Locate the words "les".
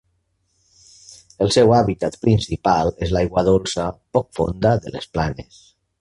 4.97-5.11